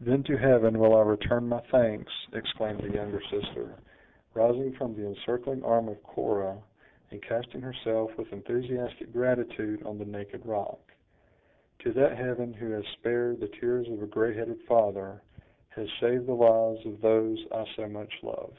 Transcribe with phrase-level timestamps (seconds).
[0.00, 3.76] "Then to Heaven will I return my thanks!" exclaimed the younger sister,
[4.32, 6.62] rising from the encircling arm of Cora,
[7.10, 10.80] and casting herself with enthusiastic gratitude on the naked rock;
[11.80, 15.20] "to that Heaven who has spared the tears of a gray headed father;
[15.76, 18.54] has saved the lives of those I so much love."